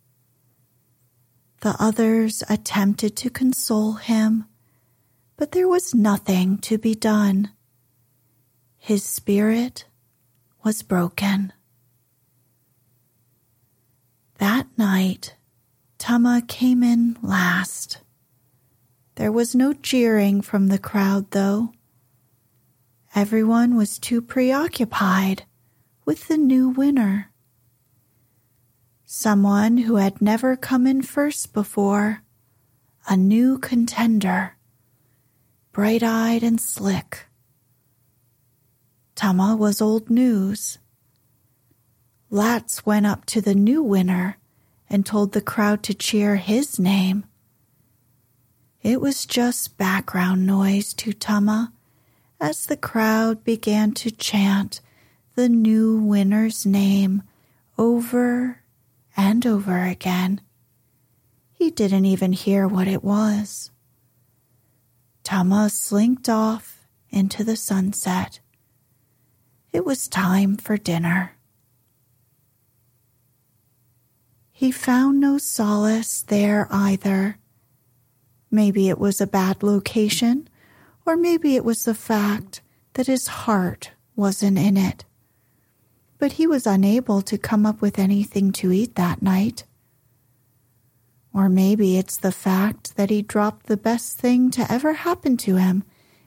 The 1.60 1.76
others 1.78 2.42
attempted 2.48 3.14
to 3.18 3.30
console 3.30 3.92
him, 3.92 4.46
but 5.36 5.52
there 5.52 5.68
was 5.68 5.94
nothing 5.94 6.58
to 6.58 6.76
be 6.76 6.94
done. 6.94 7.50
His 8.78 9.04
spirit 9.04 9.84
was 10.64 10.82
broken. 10.82 11.52
That 14.38 14.66
night, 14.78 15.36
Tama 15.98 16.42
came 16.48 16.82
in 16.82 17.18
last. 17.22 18.00
There 19.16 19.30
was 19.30 19.54
no 19.54 19.74
jeering 19.74 20.40
from 20.40 20.68
the 20.68 20.78
crowd, 20.78 21.30
though. 21.30 21.72
Everyone 23.14 23.76
was 23.76 23.98
too 23.98 24.20
preoccupied 24.20 25.44
with 26.04 26.28
the 26.28 26.38
new 26.38 26.70
winner. 26.70 27.30
Someone 29.04 29.78
who 29.78 29.96
had 29.96 30.20
never 30.20 30.56
come 30.56 30.86
in 30.86 31.02
first 31.02 31.52
before, 31.52 32.22
a 33.06 33.16
new 33.16 33.58
contender, 33.58 34.56
bright 35.72 36.02
eyed 36.02 36.42
and 36.42 36.60
slick. 36.60 37.26
Tama 39.24 39.56
was 39.56 39.80
old 39.80 40.10
news. 40.10 40.76
Lats 42.30 42.84
went 42.84 43.06
up 43.06 43.24
to 43.24 43.40
the 43.40 43.54
new 43.54 43.82
winner 43.82 44.36
and 44.90 45.06
told 45.06 45.32
the 45.32 45.40
crowd 45.40 45.82
to 45.84 45.94
cheer 45.94 46.36
his 46.36 46.78
name. 46.78 47.24
It 48.82 49.00
was 49.00 49.24
just 49.24 49.78
background 49.78 50.46
noise 50.46 50.92
to 51.00 51.14
Tama 51.14 51.72
as 52.38 52.66
the 52.66 52.76
crowd 52.76 53.44
began 53.44 53.92
to 53.92 54.10
chant 54.10 54.82
the 55.36 55.48
new 55.48 55.96
winner's 55.96 56.66
name 56.66 57.22
over 57.78 58.60
and 59.16 59.46
over 59.46 59.84
again. 59.84 60.42
He 61.50 61.70
didn't 61.70 62.04
even 62.04 62.34
hear 62.34 62.68
what 62.68 62.88
it 62.88 63.02
was. 63.02 63.70
Tama 65.22 65.70
slinked 65.70 66.28
off 66.28 66.86
into 67.08 67.42
the 67.42 67.56
sunset. 67.56 68.40
It 69.74 69.84
was 69.84 70.08
time 70.08 70.56
for 70.56 70.78
dinner. 70.78 71.32
He 74.50 74.72
found 74.72 75.20
no 75.20 75.36
solace 75.36 76.22
there 76.22 76.66
either. 76.70 77.36
Maybe 78.50 78.88
it 78.88 78.98
was 78.98 79.20
a 79.20 79.26
bad 79.26 79.62
location, 79.62 80.48
or 81.04 81.14
maybe 81.14 81.56
it 81.56 81.64
was 81.66 81.84
the 81.84 81.94
fact 81.94 82.62
that 82.94 83.08
his 83.08 83.26
heart 83.26 83.90
wasn't 84.16 84.58
in 84.58 84.78
it 84.78 85.04
but 86.24 86.32
he 86.32 86.46
was 86.46 86.66
unable 86.66 87.20
to 87.20 87.36
come 87.36 87.66
up 87.66 87.82
with 87.82 87.98
anything 87.98 88.50
to 88.50 88.72
eat 88.72 88.94
that 88.94 89.20
night. 89.20 89.64
Or 91.34 91.50
maybe 91.50 91.98
it's 91.98 92.16
the 92.16 92.32
fact 92.32 92.96
that 92.96 93.10
he 93.10 93.20
dropped 93.20 93.66
the 93.66 93.76
best 93.76 94.16
thing 94.16 94.50
to 94.52 94.72
ever 94.72 94.94
happen 94.94 95.36
to 95.38 95.56
him 95.56 95.84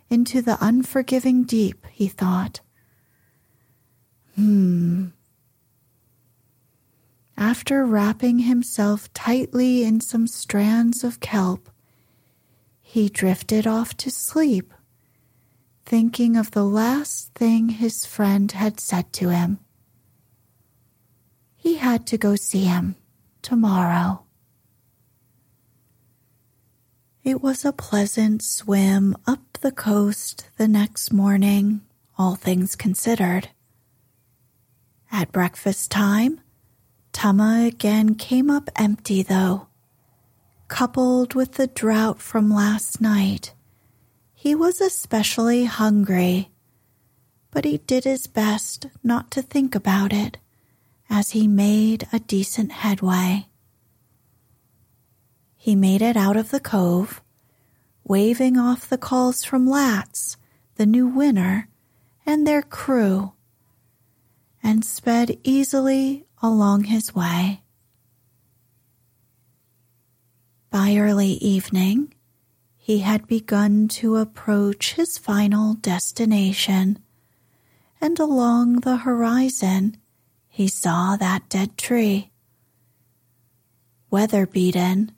into 0.07 0.41
the 0.41 0.55
unforgiving 0.61 1.45
deep, 1.45 1.85
he 1.91 2.07
thought. 2.07 2.59
Hmm. 4.37 5.07
After 7.35 7.85
wrapping 7.85 8.39
himself 8.39 9.11
tightly 9.13 9.83
in 9.83 9.99
some 9.99 10.27
strands 10.27 11.03
of 11.03 11.19
kelp, 11.19 11.69
he 12.81 13.09
drifted 13.09 13.67
off 13.67 13.97
to 13.97 14.09
sleep, 14.09 14.73
thinking 15.85 16.37
of 16.37 16.51
the 16.51 16.63
last 16.63 17.33
thing 17.33 17.69
his 17.69 18.05
friend 18.05 18.51
had 18.53 18.79
said 18.79 19.11
to 19.13 19.29
him 19.29 19.59
he 21.67 21.75
had 21.75 22.07
to 22.07 22.17
go 22.17 22.33
see 22.37 22.63
him 22.63 22.95
tomorrow. 23.41 24.23
It 27.25 27.41
was 27.41 27.65
a 27.65 27.73
pleasant 27.73 28.41
swim 28.41 29.17
up 29.25 29.57
the 29.59 29.73
coast 29.73 30.47
the 30.55 30.69
next 30.69 31.11
morning, 31.11 31.81
all 32.17 32.35
things 32.35 32.77
considered. 32.77 33.49
At 35.11 35.31
breakfast 35.31 35.89
time, 35.91 36.41
Tama 37.13 37.65
again 37.65 38.15
came 38.15 38.49
up 38.49 38.69
empty, 38.75 39.23
though. 39.23 39.67
Coupled 40.67 41.33
with 41.33 41.53
the 41.53 41.67
drought 41.67 42.21
from 42.21 42.51
last 42.51 42.99
night, 42.99 43.53
he 44.33 44.53
was 44.53 44.81
especially 44.81 45.65
hungry, 45.65 46.51
but 47.51 47.65
he 47.65 47.79
did 47.79 48.03
his 48.03 48.27
best 48.27 48.87
not 49.03 49.31
to 49.31 49.41
think 49.41 49.73
about 49.73 50.13
it 50.13 50.37
as 51.09 51.31
he 51.31 51.47
made 51.47 52.07
a 52.11 52.19
decent 52.19 52.71
headway. 52.71 53.47
He 55.55 55.75
made 55.75 56.01
it 56.01 56.15
out 56.15 56.37
of 56.37 56.51
the 56.51 56.59
cove, 56.59 57.21
waving 58.03 58.57
off 58.57 58.87
the 58.87 58.97
calls 58.97 59.43
from 59.43 59.67
Lats, 59.67 60.35
the 60.75 60.85
new 60.85 61.07
winner, 61.07 61.67
and 62.25 62.45
their 62.45 62.61
crew, 62.61 63.33
and 64.67 64.83
sped 64.83 65.39
easily 65.45 66.25
along 66.43 66.83
his 66.83 67.15
way. 67.15 67.61
By 70.69 70.97
early 70.97 71.35
evening, 71.35 72.13
he 72.75 72.99
had 72.99 73.27
begun 73.27 73.87
to 73.99 74.17
approach 74.17 74.95
his 74.95 75.17
final 75.17 75.75
destination, 75.75 76.99
and 78.01 78.19
along 78.19 78.81
the 78.81 78.97
horizon 78.97 79.95
he 80.49 80.67
saw 80.67 81.15
that 81.15 81.47
dead 81.47 81.77
tree. 81.77 82.31
Weather 84.11 84.45
beaten 84.45 85.13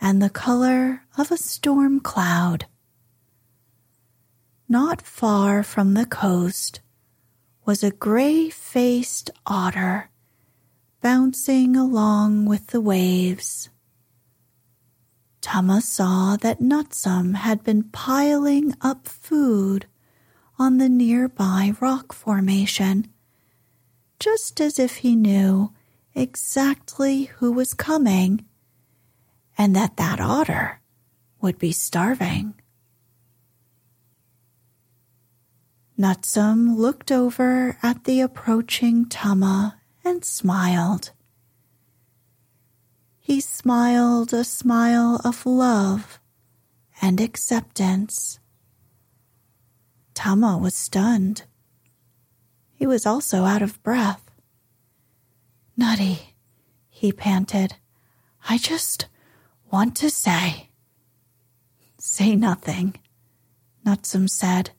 and 0.00 0.20
the 0.20 0.30
color 0.30 1.04
of 1.16 1.30
a 1.30 1.36
storm 1.36 2.00
cloud. 2.00 2.66
Not 4.68 5.00
far 5.00 5.62
from 5.62 5.94
the 5.94 6.06
coast 6.06 6.80
was 7.70 7.84
a 7.84 7.90
gray 7.92 8.50
faced 8.50 9.30
otter 9.46 10.10
bouncing 11.00 11.76
along 11.76 12.44
with 12.44 12.66
the 12.66 12.80
waves. 12.80 13.68
Tama 15.40 15.80
saw 15.80 16.34
that 16.34 16.58
Nutsum 16.58 17.36
had 17.36 17.62
been 17.62 17.84
piling 17.84 18.74
up 18.80 19.06
food 19.06 19.86
on 20.58 20.78
the 20.78 20.88
nearby 20.88 21.72
rock 21.80 22.12
formation 22.12 23.06
just 24.18 24.60
as 24.60 24.80
if 24.80 24.96
he 24.96 25.14
knew 25.14 25.72
exactly 26.12 27.26
who 27.36 27.52
was 27.52 27.72
coming 27.72 28.44
and 29.56 29.76
that 29.76 29.96
that 29.96 30.20
otter 30.20 30.80
would 31.40 31.56
be 31.56 31.70
starving. 31.70 32.59
Nutsum 36.00 36.78
looked 36.78 37.12
over 37.12 37.76
at 37.82 38.04
the 38.04 38.22
approaching 38.22 39.04
Tama 39.04 39.78
and 40.02 40.24
smiled. 40.24 41.10
He 43.20 43.38
smiled 43.38 44.32
a 44.32 44.42
smile 44.42 45.20
of 45.26 45.44
love 45.44 46.18
and 47.02 47.20
acceptance. 47.20 48.38
Tama 50.14 50.56
was 50.56 50.74
stunned. 50.74 51.42
He 52.72 52.86
was 52.86 53.04
also 53.04 53.44
out 53.44 53.60
of 53.60 53.82
breath. 53.82 54.30
Nutty, 55.76 56.34
he 56.88 57.12
panted. 57.12 57.74
I 58.48 58.56
just 58.56 59.04
want 59.70 59.96
to 59.96 60.08
say. 60.08 60.70
Say 61.98 62.36
nothing, 62.36 62.94
Nutsum 63.84 64.30
said. 64.30 64.70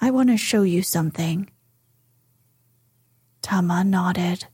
I 0.00 0.10
want 0.10 0.28
to 0.28 0.36
show 0.36 0.62
you 0.62 0.82
something. 0.82 1.50
Tama 3.42 3.82
nodded. 3.82 4.46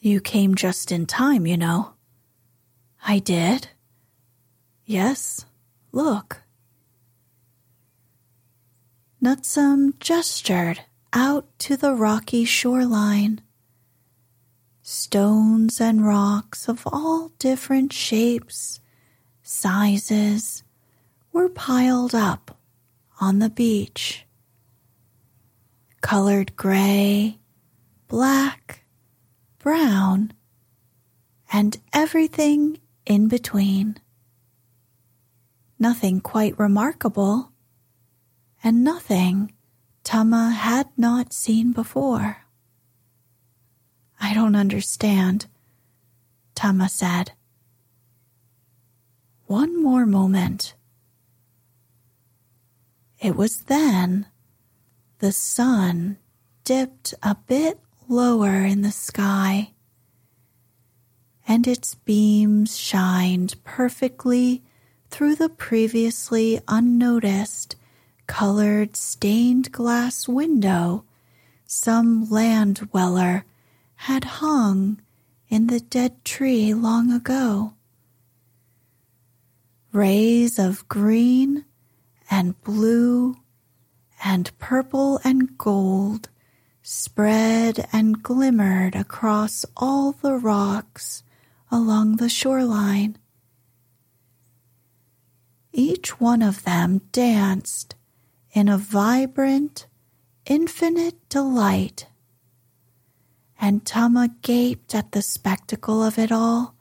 You 0.00 0.20
came 0.20 0.54
just 0.54 0.90
in 0.90 1.06
time, 1.06 1.46
you 1.46 1.56
know. 1.56 1.94
I 3.06 3.18
did. 3.18 3.68
Yes, 4.84 5.46
look. 5.92 6.42
Nutsum 9.22 9.98
gestured 9.98 10.80
out 11.12 11.46
to 11.60 11.76
the 11.76 11.94
rocky 11.94 12.44
shoreline. 12.44 13.40
Stones 14.82 15.80
and 15.80 16.06
rocks 16.06 16.68
of 16.68 16.82
all 16.86 17.32
different 17.38 17.92
shapes, 17.92 18.80
sizes, 19.42 20.62
were 21.32 21.48
piled 21.48 22.14
up 22.14 22.55
on 23.20 23.38
the 23.38 23.50
beach. 23.50 24.26
Colored 26.00 26.54
gray, 26.56 27.38
black, 28.08 28.84
brown, 29.58 30.32
and 31.52 31.78
everything 31.92 32.78
in 33.04 33.28
between. 33.28 33.98
Nothing 35.78 36.20
quite 36.20 36.58
remarkable 36.58 37.52
and 38.62 38.84
nothing 38.84 39.52
Tama 40.04 40.50
had 40.50 40.88
not 40.96 41.32
seen 41.32 41.72
before. 41.72 42.44
I 44.20 44.32
don't 44.34 44.54
understand, 44.54 45.46
Tama 46.54 46.88
said. 46.88 47.32
One 49.46 49.82
more 49.82 50.06
moment. 50.06 50.75
It 53.20 53.34
was 53.34 53.62
then 53.62 54.26
the 55.18 55.32
sun 55.32 56.18
dipped 56.64 57.14
a 57.22 57.34
bit 57.34 57.80
lower 58.08 58.64
in 58.64 58.82
the 58.82 58.92
sky, 58.92 59.72
and 61.48 61.66
its 61.66 61.94
beams 61.94 62.76
shined 62.76 63.56
perfectly 63.64 64.62
through 65.10 65.36
the 65.36 65.48
previously 65.48 66.60
unnoticed 66.68 67.76
colored 68.26 68.96
stained 68.96 69.72
glass 69.72 70.28
window 70.28 71.04
some 71.64 72.28
land 72.28 72.76
dweller 72.76 73.44
had 73.96 74.24
hung 74.24 75.00
in 75.48 75.66
the 75.68 75.80
dead 75.80 76.24
tree 76.24 76.74
long 76.74 77.10
ago. 77.10 77.74
Rays 79.92 80.58
of 80.58 80.86
green 80.88 81.64
and 82.30 82.60
blue 82.62 83.36
and 84.24 84.56
purple 84.58 85.20
and 85.24 85.56
gold 85.58 86.28
spread 86.82 87.88
and 87.92 88.22
glimmered 88.22 88.94
across 88.94 89.64
all 89.76 90.12
the 90.12 90.34
rocks 90.34 91.22
along 91.70 92.16
the 92.16 92.28
shoreline. 92.28 93.18
Each 95.72 96.20
one 96.20 96.42
of 96.42 96.62
them 96.62 97.02
danced 97.12 97.96
in 98.52 98.68
a 98.68 98.78
vibrant, 98.78 99.86
infinite 100.46 101.28
delight. 101.28 102.06
And 103.60 103.84
Tama 103.84 104.30
gaped 104.42 104.94
at 104.94 105.12
the 105.12 105.22
spectacle 105.22 106.02
of 106.02 106.18
it 106.18 106.30
all, 106.30 106.76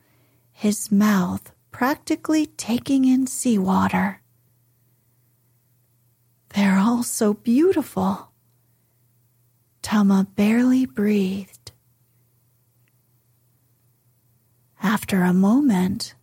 his 0.52 0.92
mouth 0.92 1.52
practically 1.72 2.46
taking 2.46 3.06
in 3.06 3.28
seawater. 3.28 4.22
They're 6.56 6.78
all 6.78 7.04
so 7.04 7.34
beautiful. 7.34 8.32
Tama 9.82 10.28
barely 10.36 10.86
breathed. 10.86 11.74
After 14.82 15.24
a 15.24 15.34
moment, 15.34 16.16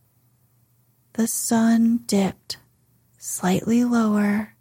the 1.12 1.26
sun 1.26 2.00
dipped 2.06 2.56
slightly 3.18 3.84
lower 3.84 4.54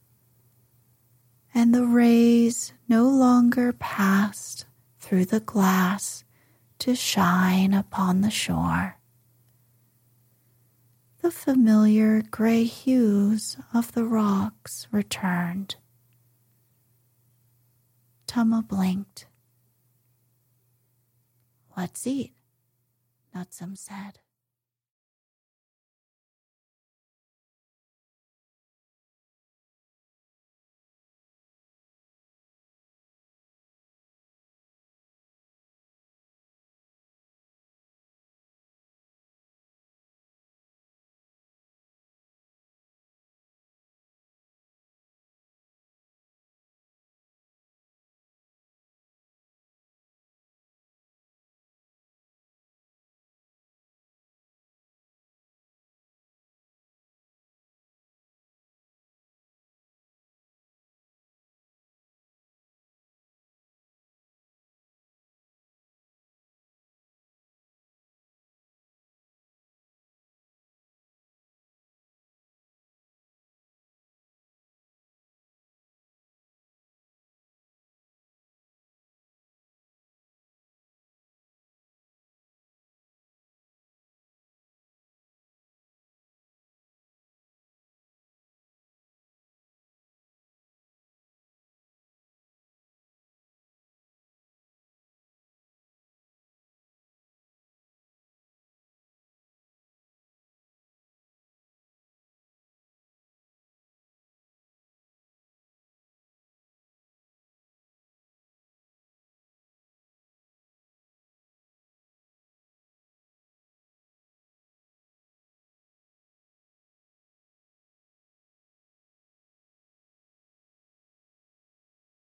and 1.54 1.74
the 1.74 1.86
rays 1.86 2.74
no 2.90 3.08
longer 3.08 3.72
passed 3.72 4.66
through 5.00 5.26
the 5.26 5.40
glass 5.40 6.26
to 6.80 6.96
shine 6.96 7.74
upon 7.74 8.22
the 8.22 8.32
shore. 8.32 8.98
The 11.22 11.30
familiar 11.30 12.24
gray 12.32 12.64
hues 12.64 13.56
of 13.76 13.92
the 13.92 14.06
rocks 14.06 14.88
returned. 14.92 15.76
Tama 18.26 18.64
blinked. 18.68 19.28
Let's 21.78 22.08
eat, 22.08 22.34
Nutsum 23.36 23.78
said. 23.78 24.21